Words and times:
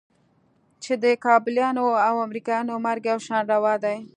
چې 0.83 0.93
د 1.03 1.05
کابليانو 1.25 1.85
او 2.07 2.15
امريکايانو 2.27 2.83
مرګ 2.85 3.03
يو 3.11 3.19
شان 3.25 3.41
روا 3.53 3.73
دى. 3.83 3.97